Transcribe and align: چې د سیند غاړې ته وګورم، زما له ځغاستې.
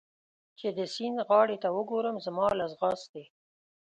چې 0.59 0.67
د 0.77 0.79
سیند 0.95 1.17
غاړې 1.27 1.57
ته 1.63 1.69
وګورم، 1.77 2.15
زما 2.25 2.47
له 2.59 2.65
ځغاستې. 2.73 3.23